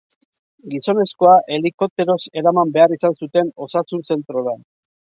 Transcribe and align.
Gizonezkoa 0.73 1.35
helikopteroz 1.57 2.17
eraman 2.43 2.75
behar 2.79 2.99
izan 2.99 3.17
zuten 3.25 3.57
osasun 3.69 4.07
zentrora. 4.15 4.61